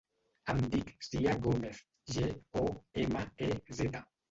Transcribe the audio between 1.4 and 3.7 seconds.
Gomez: ge, o, ema, e,